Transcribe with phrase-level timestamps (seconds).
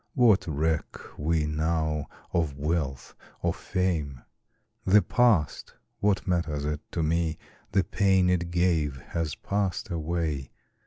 [0.15, 3.13] What reck we now of wealth
[3.43, 4.23] or fame?
[4.83, 7.37] The past what matters it to me?
[7.71, 10.49] The pain it gave has passed away.